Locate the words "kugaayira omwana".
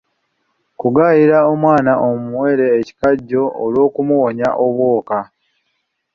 0.79-1.93